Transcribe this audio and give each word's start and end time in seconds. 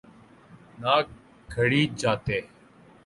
نہ 0.81 0.93
گھڑی 1.53 1.81
جاتیں۔ 1.99 2.41